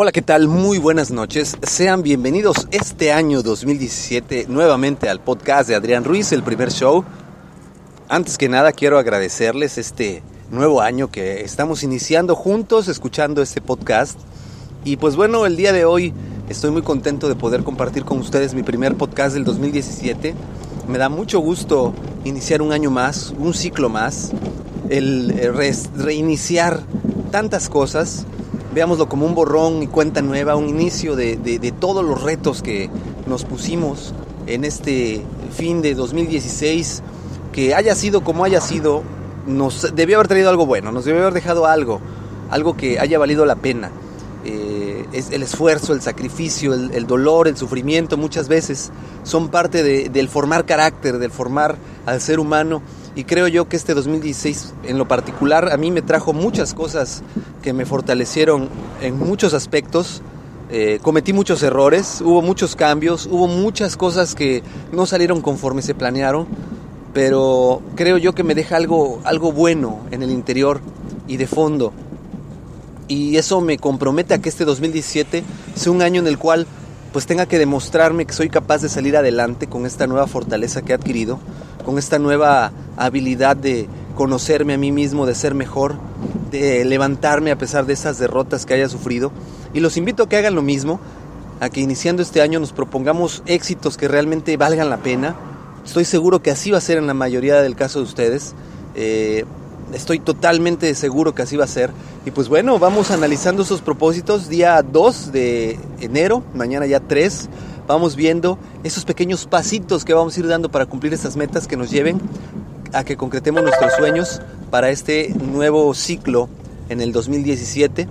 Hola, 0.00 0.12
¿qué 0.12 0.22
tal? 0.22 0.46
Muy 0.46 0.78
buenas 0.78 1.10
noches. 1.10 1.56
Sean 1.60 2.04
bienvenidos 2.04 2.68
este 2.70 3.10
año 3.10 3.42
2017 3.42 4.46
nuevamente 4.48 5.08
al 5.08 5.18
podcast 5.18 5.68
de 5.68 5.74
Adrián 5.74 6.04
Ruiz, 6.04 6.30
el 6.30 6.44
primer 6.44 6.70
show. 6.70 7.04
Antes 8.08 8.38
que 8.38 8.48
nada 8.48 8.70
quiero 8.70 9.00
agradecerles 9.00 9.76
este 9.76 10.22
nuevo 10.52 10.82
año 10.82 11.10
que 11.10 11.40
estamos 11.40 11.82
iniciando 11.82 12.36
juntos 12.36 12.86
escuchando 12.86 13.42
este 13.42 13.60
podcast. 13.60 14.20
Y 14.84 14.98
pues 14.98 15.16
bueno, 15.16 15.46
el 15.46 15.56
día 15.56 15.72
de 15.72 15.84
hoy 15.84 16.14
estoy 16.48 16.70
muy 16.70 16.82
contento 16.82 17.28
de 17.28 17.34
poder 17.34 17.64
compartir 17.64 18.04
con 18.04 18.18
ustedes 18.18 18.54
mi 18.54 18.62
primer 18.62 18.94
podcast 18.94 19.34
del 19.34 19.42
2017. 19.42 20.32
Me 20.86 20.98
da 20.98 21.08
mucho 21.08 21.40
gusto 21.40 21.92
iniciar 22.22 22.62
un 22.62 22.70
año 22.70 22.92
más, 22.92 23.34
un 23.36 23.52
ciclo 23.52 23.88
más, 23.88 24.30
el 24.90 25.34
reiniciar 25.96 26.84
tantas 27.32 27.68
cosas 27.68 28.26
veámoslo 28.78 29.08
como 29.08 29.26
un 29.26 29.34
borrón 29.34 29.82
y 29.82 29.88
cuenta 29.88 30.22
nueva, 30.22 30.54
un 30.54 30.68
inicio 30.68 31.16
de, 31.16 31.36
de, 31.36 31.72
todos 31.72 32.04
los 32.04 32.22
retos 32.22 32.62
que 32.62 32.88
nos 33.26 33.44
pusimos 33.44 34.14
en 34.46 34.64
este 34.64 35.24
fin 35.50 35.82
de 35.82 35.96
2016, 35.96 37.02
que 37.50 37.74
haya 37.74 37.96
sido 37.96 38.22
como 38.22 38.44
haya 38.44 38.60
sido, 38.60 39.02
nos 39.48 39.92
debió 39.96 40.18
haber 40.18 40.28
traído 40.28 40.48
algo 40.48 40.64
bueno, 40.64 40.92
nos 40.92 41.04
debió 41.04 41.22
haber 41.22 41.34
dejado 41.34 41.66
algo, 41.66 42.00
algo 42.50 42.76
que 42.76 43.00
haya 43.00 43.18
valido 43.18 43.44
la 43.46 43.56
pena. 43.56 43.90
Eh, 44.44 45.06
es 45.10 45.32
el 45.32 45.42
esfuerzo, 45.42 45.92
el 45.92 46.00
sacrificio, 46.00 46.72
el, 46.72 46.92
el, 46.92 47.08
dolor, 47.08 47.48
el 47.48 47.56
sufrimiento 47.56 48.16
muchas 48.16 48.46
veces 48.46 48.92
son 49.24 49.48
parte 49.48 49.82
de, 49.82 50.08
del 50.08 50.28
formar 50.28 50.66
carácter, 50.66 51.18
del 51.18 51.32
formar 51.32 51.74
al 52.06 52.20
ser 52.20 52.38
humano 52.38 52.80
y 53.18 53.24
creo 53.24 53.48
yo 53.48 53.68
que 53.68 53.74
este 53.74 53.94
2016 53.94 54.74
en 54.84 54.96
lo 54.96 55.08
particular 55.08 55.72
a 55.72 55.76
mí 55.76 55.90
me 55.90 56.02
trajo 56.02 56.32
muchas 56.32 56.72
cosas 56.72 57.24
que 57.62 57.72
me 57.72 57.84
fortalecieron 57.84 58.68
en 59.02 59.18
muchos 59.18 59.54
aspectos. 59.54 60.22
Eh, 60.70 61.00
cometí 61.02 61.32
muchos 61.32 61.64
errores, 61.64 62.20
hubo 62.20 62.42
muchos 62.42 62.76
cambios, 62.76 63.26
hubo 63.26 63.48
muchas 63.48 63.96
cosas 63.96 64.36
que 64.36 64.62
no 64.92 65.04
salieron 65.04 65.40
conforme 65.40 65.82
se 65.82 65.96
planearon, 65.96 66.46
pero 67.12 67.82
creo 67.96 68.18
yo 68.18 68.36
que 68.36 68.44
me 68.44 68.54
deja 68.54 68.76
algo, 68.76 69.20
algo 69.24 69.50
bueno 69.50 69.98
en 70.12 70.22
el 70.22 70.30
interior 70.30 70.80
y 71.26 71.38
de 71.38 71.48
fondo. 71.48 71.92
Y 73.08 73.36
eso 73.36 73.60
me 73.60 73.78
compromete 73.78 74.34
a 74.34 74.38
que 74.38 74.48
este 74.48 74.64
2017 74.64 75.42
sea 75.74 75.90
un 75.90 76.02
año 76.02 76.20
en 76.20 76.28
el 76.28 76.38
cual 76.38 76.68
pues 77.12 77.26
tenga 77.26 77.46
que 77.46 77.58
demostrarme 77.58 78.26
que 78.26 78.32
soy 78.32 78.48
capaz 78.48 78.82
de 78.82 78.88
salir 78.88 79.16
adelante 79.16 79.66
con 79.66 79.86
esta 79.86 80.06
nueva 80.06 80.26
fortaleza 80.26 80.82
que 80.82 80.92
he 80.92 80.94
adquirido, 80.94 81.38
con 81.84 81.98
esta 81.98 82.18
nueva 82.18 82.72
habilidad 82.96 83.56
de 83.56 83.88
conocerme 84.14 84.74
a 84.74 84.78
mí 84.78 84.92
mismo, 84.92 85.26
de 85.26 85.34
ser 85.34 85.54
mejor, 85.54 85.96
de 86.50 86.84
levantarme 86.84 87.50
a 87.50 87.56
pesar 87.56 87.86
de 87.86 87.92
esas 87.92 88.18
derrotas 88.18 88.66
que 88.66 88.74
haya 88.74 88.88
sufrido. 88.88 89.32
Y 89.72 89.80
los 89.80 89.96
invito 89.96 90.24
a 90.24 90.28
que 90.28 90.36
hagan 90.36 90.54
lo 90.54 90.62
mismo, 90.62 91.00
a 91.60 91.70
que 91.70 91.80
iniciando 91.80 92.22
este 92.22 92.42
año 92.42 92.60
nos 92.60 92.72
propongamos 92.72 93.42
éxitos 93.46 93.96
que 93.96 94.08
realmente 94.08 94.56
valgan 94.56 94.90
la 94.90 94.98
pena. 94.98 95.36
Estoy 95.84 96.04
seguro 96.04 96.42
que 96.42 96.50
así 96.50 96.70
va 96.70 96.78
a 96.78 96.82
ser 96.82 96.98
en 96.98 97.06
la 97.06 97.14
mayoría 97.14 97.62
del 97.62 97.76
caso 97.76 98.00
de 98.00 98.04
ustedes. 98.04 98.54
Eh, 98.94 99.44
estoy 99.92 100.18
totalmente 100.18 100.94
seguro 100.94 101.34
que 101.34 101.42
así 101.42 101.56
va 101.56 101.64
a 101.64 101.68
ser. 101.68 101.90
Y 102.26 102.30
pues 102.30 102.48
bueno, 102.48 102.78
vamos 102.78 103.10
analizando 103.10 103.62
esos 103.62 103.80
propósitos 103.80 104.48
día 104.48 104.82
2 104.82 105.32
de 105.32 105.78
enero, 106.00 106.42
mañana 106.54 106.86
ya 106.86 107.00
3 107.00 107.48
vamos 107.88 108.16
viendo 108.16 108.58
esos 108.84 109.06
pequeños 109.06 109.46
pasitos 109.46 110.04
que 110.04 110.12
vamos 110.12 110.36
a 110.36 110.40
ir 110.40 110.46
dando 110.46 110.70
para 110.70 110.84
cumplir 110.84 111.14
estas 111.14 111.36
metas 111.36 111.66
que 111.66 111.76
nos 111.76 111.90
lleven 111.90 112.20
a 112.92 113.02
que 113.02 113.16
concretemos 113.16 113.62
nuestros 113.62 113.94
sueños 113.94 114.42
para 114.70 114.90
este 114.90 115.30
nuevo 115.30 115.94
ciclo 115.94 116.50
en 116.90 117.00
el 117.00 117.12
2017. 117.12 118.06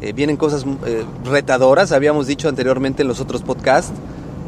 Eh, 0.00 0.12
vienen 0.12 0.36
cosas 0.36 0.64
eh, 0.86 1.04
retadoras, 1.24 1.90
habíamos 1.90 2.28
dicho 2.28 2.48
anteriormente 2.48 3.02
en 3.02 3.08
los 3.08 3.20
otros 3.20 3.42
podcasts, 3.42 3.92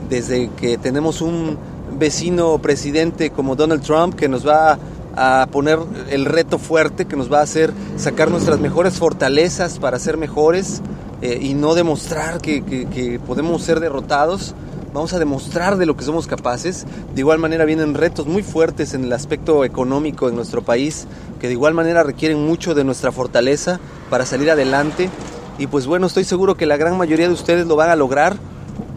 desde 0.08 0.48
que 0.50 0.78
tenemos 0.78 1.22
un 1.22 1.58
vecino 1.98 2.58
presidente 2.58 3.30
como 3.30 3.56
Donald 3.56 3.82
Trump 3.82 4.14
que 4.14 4.28
nos 4.28 4.46
va 4.46 4.78
a 5.18 5.46
poner 5.46 5.78
el 6.10 6.24
reto 6.24 6.58
fuerte, 6.58 7.06
que 7.06 7.16
nos 7.16 7.32
va 7.32 7.40
a 7.40 7.42
hacer 7.42 7.72
sacar 7.96 8.30
nuestras 8.30 8.60
mejores 8.60 8.94
fortalezas 8.94 9.78
para 9.78 9.98
ser 9.98 10.16
mejores 10.16 10.80
eh, 11.20 11.38
y 11.40 11.54
no 11.54 11.74
demostrar 11.74 12.40
que, 12.40 13.20
podemos 13.26 13.62
ser 13.62 13.80
derrotados 13.80 14.54
vamos 14.92 15.12
a 15.12 15.18
demostrar 15.18 15.76
de 15.76 15.86
lo 15.86 15.96
que 15.96 16.04
somos 16.04 16.26
capaces. 16.26 16.86
De 17.14 17.20
igual 17.20 17.38
manera 17.38 17.64
vienen 17.64 17.94
retos 17.94 18.26
muy 18.26 18.42
fuertes 18.42 18.94
en 18.94 19.04
el 19.04 19.12
aspecto 19.12 19.64
económico 19.64 20.28
en 20.28 20.34
nuestro 20.34 20.62
país, 20.62 21.06
que 21.40 21.46
de 21.46 21.52
igual 21.52 21.74
manera 21.74 22.02
requieren 22.02 22.44
mucho 22.44 22.74
de 22.74 22.84
nuestra 22.84 23.12
fortaleza 23.12 23.80
para 24.10 24.26
salir 24.26 24.50
adelante. 24.50 25.10
Y 25.58 25.66
pues 25.66 25.86
bueno, 25.86 26.06
estoy 26.06 26.24
seguro 26.24 26.56
que 26.56 26.66
la 26.66 26.76
gran 26.76 26.96
mayoría 26.96 27.28
de 27.28 27.34
ustedes 27.34 27.66
lo 27.66 27.76
van 27.76 27.90
a 27.90 27.96
lograr, 27.96 28.36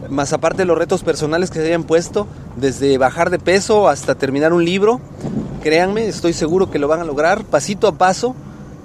más 0.08 0.32
aparte 0.32 0.58
de 0.58 0.64
los 0.64 0.78
retos 0.78 1.02
personales 1.02 1.50
que 1.50 1.60
se 1.60 1.66
hayan 1.66 1.84
puesto, 1.84 2.26
desde 2.56 2.98
bajar 2.98 3.30
de 3.30 3.38
peso 3.38 3.88
hasta 3.88 4.14
terminar 4.14 4.52
un 4.52 4.64
libro. 4.64 5.00
Créanme, 5.62 6.08
estoy 6.08 6.32
seguro 6.32 6.72
que 6.72 6.80
lo 6.80 6.88
van 6.88 7.00
a 7.00 7.04
lograr 7.04 7.44
pasito 7.44 7.86
a 7.86 7.92
paso. 7.92 8.34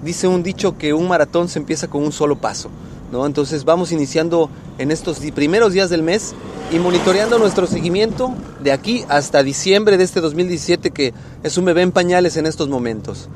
Dice 0.03 0.27
un 0.27 0.43
dicho 0.43 0.77
que 0.77 0.93
un 0.93 1.07
maratón 1.07 1.49
se 1.49 1.57
empieza 1.57 1.87
con 1.87 2.03
un 2.03 2.11
solo 2.11 2.37
paso. 2.37 2.69
¿no? 3.11 3.25
Entonces 3.25 3.65
vamos 3.65 3.91
iniciando 3.91 4.51
en 4.77 4.91
estos 4.91 5.19
primeros 5.33 5.73
días 5.73 5.89
del 5.89 6.03
mes 6.03 6.35
y 6.71 6.77
monitoreando 6.77 7.39
nuestro 7.39 7.65
seguimiento 7.65 8.31
de 8.61 8.71
aquí 8.71 9.05
hasta 9.09 9.41
diciembre 9.41 9.97
de 9.97 10.03
este 10.03 10.21
2017 10.21 10.91
que 10.91 11.15
es 11.41 11.57
un 11.57 11.65
bebé 11.65 11.81
en 11.81 11.91
pañales 11.91 12.37
en 12.37 12.45
estos 12.45 12.69
momentos. 12.69 13.27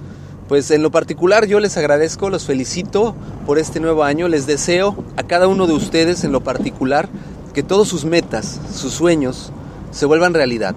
Pues 0.47 0.69
en 0.69 0.83
lo 0.83 0.91
particular 0.91 1.47
yo 1.47 1.59
les 1.59 1.77
agradezco, 1.77 2.29
los 2.29 2.45
felicito 2.45 3.15
por 3.47 3.57
este 3.57 3.79
nuevo 3.79 4.03
año, 4.03 4.27
les 4.27 4.45
deseo 4.45 5.03
a 5.17 5.23
cada 5.23 5.47
uno 5.47 5.65
de 5.65 5.73
ustedes 5.73 6.23
en 6.23 6.31
lo 6.31 6.43
particular 6.43 7.09
que 7.55 7.63
todos 7.63 7.87
sus 7.87 8.05
metas, 8.05 8.59
sus 8.71 8.93
sueños 8.93 9.51
se 9.89 10.05
vuelvan 10.05 10.35
realidad. 10.35 10.75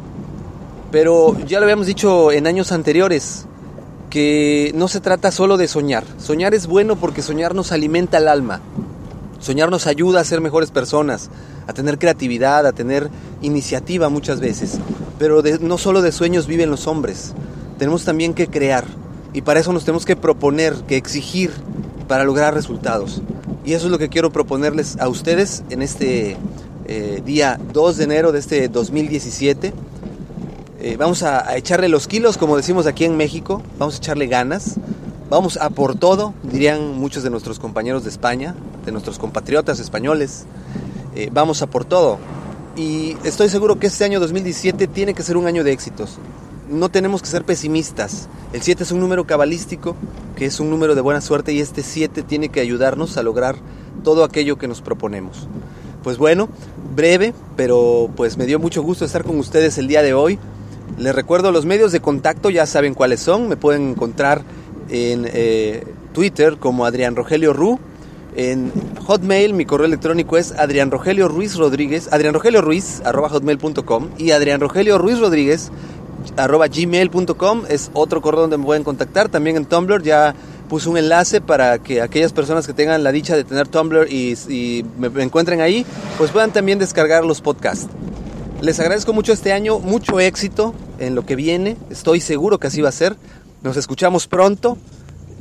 Pero 0.94 1.37
ya 1.44 1.59
lo 1.59 1.65
habíamos 1.65 1.88
dicho 1.88 2.31
en 2.31 2.47
años 2.47 2.71
anteriores, 2.71 3.47
que 4.10 4.71
no 4.77 4.87
se 4.87 5.00
trata 5.00 5.32
solo 5.32 5.56
de 5.56 5.66
soñar. 5.66 6.05
Soñar 6.19 6.55
es 6.55 6.69
bueno 6.69 6.94
porque 6.94 7.21
soñar 7.21 7.53
nos 7.53 7.72
alimenta 7.72 8.19
el 8.19 8.28
alma. 8.28 8.60
Soñar 9.41 9.72
nos 9.72 9.88
ayuda 9.88 10.21
a 10.21 10.25
ser 10.25 10.41
mejores 10.41 10.71
personas, 10.71 11.31
a 11.66 11.72
tener 11.72 11.99
creatividad, 11.99 12.65
a 12.65 12.72
tener 12.72 13.10
iniciativa 13.43 14.09
muchas 14.09 14.38
veces. 14.38 14.78
Pero 15.19 15.43
no 15.62 15.78
solo 15.78 16.00
de 16.00 16.12
sueños 16.12 16.47
viven 16.47 16.71
los 16.71 16.87
hombres, 16.87 17.34
tenemos 17.77 18.04
también 18.04 18.33
que 18.33 18.47
crear. 18.47 18.84
Y 19.33 19.43
para 19.43 19.59
eso 19.59 19.72
nos 19.72 19.84
tenemos 19.84 20.04
que 20.04 20.15
proponer, 20.15 20.75
que 20.87 20.97
exigir 20.97 21.50
para 22.06 22.22
lograr 22.22 22.54
resultados. 22.54 23.21
Y 23.65 23.72
eso 23.72 23.87
es 23.87 23.91
lo 23.91 23.99
que 23.99 24.10
quiero 24.10 24.31
proponerles 24.31 24.97
a 25.00 25.09
ustedes 25.09 25.65
en 25.71 25.83
este 25.83 26.37
eh, 26.87 27.21
día 27.27 27.59
2 27.72 27.97
de 27.97 28.04
enero 28.04 28.31
de 28.31 28.38
este 28.38 28.69
2017. 28.69 29.72
Eh, 30.87 30.99
vamos 30.99 31.22
a, 31.22 31.56
echarle 31.56 31.89
los 31.89 32.06
kilos, 32.06 32.37
como 32.37 32.59
decimos 32.59 32.87
aquí 32.87 33.06
en 33.06 33.17
México, 33.17 33.62
vamos 33.78 33.95
a 33.95 33.97
echarle 33.97 34.27
ganas, 34.27 34.75
vamos 35.31 35.56
a 35.56 35.71
por 35.71 35.95
todo, 35.95 36.34
dirían 36.43 36.99
muchos 36.99 37.22
de 37.22 37.31
nuestros 37.31 37.59
compañeros 37.59 38.05
de 38.05 38.11
España, 38.11 38.55
de 38.84 38.93
nuestros 38.93 39.19
compatriotas 39.19 39.81
españoles. 39.81 40.45
Eh, 41.15 41.31
vamos 41.33 41.63
a 41.63 41.69
por 41.69 41.86
todo. 41.86 42.19
Y 42.77 43.16
estoy 43.25 43.48
seguro 43.48 43.78
que 43.78 43.86
este 43.86 44.04
año 44.04 44.21
2017 44.21 44.86
tiene 44.86 45.15
que 45.15 45.22
ser 45.22 45.39
un 45.39 45.47
año 45.47 45.65
de 45.65 45.72
éxitos. 45.72 46.19
No 46.69 46.91
tenemos 46.91 47.22
que 47.22 47.28
ser 47.28 47.45
pesimistas. 47.45 48.28
El 48.53 48.60
7 48.60 48.83
es 48.83 48.92
un 48.92 49.01
número 49.01 49.27
cabalístico, 49.27 49.97
que 50.36 50.45
es 50.45 50.60
un 50.60 50.69
número 50.69 50.95
de 50.95 51.01
buena 51.01 51.22
suerte, 51.22 51.54
y 51.54 51.60
este 51.60 51.83
7 51.83 52.22
tiene 52.25 52.51
que 52.51 52.60
ayudarnos 52.60 53.16
a 53.16 53.22
lograr 53.22 53.57
todo 54.03 54.22
aquello 54.22 54.59
que 54.59 54.69
nos 54.69 54.83
proponemos. 54.83 55.48
Pues 56.03 56.19
bueno, 56.19 56.51
breve, 56.95 57.33
pero 57.57 58.10
pues 58.15 58.36
me 58.36 58.45
dio 58.45 58.59
mucho 58.59 58.83
gusto 58.83 59.07
estar 59.07 59.25
con 59.25 59.39
ustedes 59.39 59.78
el 59.78 59.89
día 59.89 60.03
de 60.03 60.13
hoy. 60.13 60.39
Les 60.99 61.15
recuerdo 61.15 61.53
los 61.53 61.67
medios 61.67 61.93
de 61.93 62.01
contacto, 62.01 62.51
ya 62.51 62.67
saben 62.67 62.95
cuáles 62.95 63.21
son. 63.21 63.49
Me 63.49 63.57
pueden 63.57 63.91
encontrar 63.91 64.43
en 64.89 65.29
eh, 65.33 65.85
Twitter 66.13 66.57
como 66.59 66.85
Adrián 66.87 67.17
Rogelio 67.17 67.53
Ru 67.53 67.79
en 68.37 68.73
Hotmail, 69.07 69.55
mi 69.55 69.65
correo 69.65 69.87
electrónico 69.87 70.37
es 70.37 70.53
Adrián 70.53 70.91
Rogelio 70.91 71.29
Ruiz 71.29 71.57
Rodríguez, 71.57 72.09
Adrián 72.13 72.35
Rogelio 72.35 72.63
Ruiz, 72.63 73.01
arroba 73.05 73.29
hotmail.com 73.29 74.09
y 74.19 74.33
Adrián 74.33 74.61
Rogelio 74.61 74.99
Ruiz 74.99 75.21
Rodríguez, 75.21 75.71
arroba 76.37 76.67
gmail.com 76.67 77.63
es 77.69 77.91
otro 77.93 78.21
correo 78.21 78.43
donde 78.43 78.59
me 78.59 78.65
pueden 78.65 78.83
contactar. 78.83 79.29
También 79.29 79.57
en 79.57 79.67
Tumblr 79.67 80.03
ya 80.03 80.35
puse 80.69 80.89
un 80.89 80.97
enlace 80.97 81.41
para 81.41 81.79
que 81.79 82.03
aquellas 82.03 82.33
personas 82.33 82.67
que 82.67 82.73
tengan 82.73 83.05
la 83.05 83.13
dicha 83.13 83.37
de 83.37 83.45
tener 83.45 83.69
Tumblr 83.69 84.09
y, 84.11 84.37
y 84.49 84.85
me, 84.99 85.23
encuentren 85.23 85.61
ahí, 85.61 85.87
pues 86.19 86.33
puedan 86.33 86.53
también 86.53 86.81
descargar 86.81 87.25
los 87.25 87.41
podcasts. 87.41 87.87
Les 88.60 88.80
agradezco 88.80 89.12
mucho 89.12 89.33
este 89.33 89.53
año, 89.53 89.78
mucho 89.78 90.21
éxito 90.21 90.74
en 90.98 91.15
lo 91.15 91.27
que 91.27 91.36
viene, 91.36 91.77
estoy 91.91 92.21
seguro 92.21 92.59
que 92.59 92.68
así 92.68 92.80
va 92.80 92.89
a 92.89 92.92
ser. 92.92 93.16
Nos 93.62 93.77
escuchamos 93.77 94.27
pronto. 94.27 94.78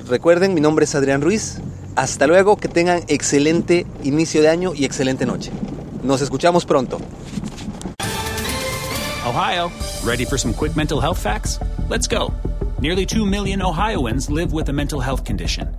Recuerden, 0.08 0.54
mi 0.54 0.62
nombre 0.62 0.86
es 0.86 0.96
Adrián 0.96 1.22
Ruiz. 1.22 1.60
Hasta 1.96 2.28
luego, 2.28 2.58
que 2.58 2.68
tengan 2.68 3.04
excelente 3.08 3.86
inicio 4.04 4.42
de 4.42 4.50
año 4.50 4.74
y 4.74 4.86
excelente 4.86 5.26
noche. 5.26 5.52
Nos 6.04 6.22
escuchamos 6.22 6.66
pronto. 6.66 7.00
Ohio, 9.26 9.72
ready 10.04 10.26
for 10.26 10.38
some 10.38 10.54
quick 10.54 10.76
mental 10.76 11.00
health 11.00 11.18
facts? 11.18 11.60
Let's 11.90 12.08
go. 12.08 12.34
Nearly 12.82 13.06
2 13.06 13.26
million 13.26 13.62
Ohioans 13.62 14.30
live 14.30 14.52
with 14.54 14.68
a 14.70 14.74
mental 14.74 15.00
health 15.00 15.24
condition. 15.24 15.70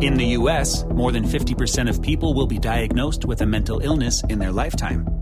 In 0.00 0.14
the 0.14 0.36
U.S., 0.38 0.84
more 0.94 1.12
than 1.12 1.24
50% 1.24 1.88
of 1.88 2.00
people 2.00 2.34
will 2.34 2.46
be 2.46 2.58
diagnosed 2.58 3.24
with 3.24 3.40
a 3.40 3.46
mental 3.46 3.80
illness 3.80 4.22
in 4.28 4.38
their 4.38 4.52
lifetime. 4.52 5.21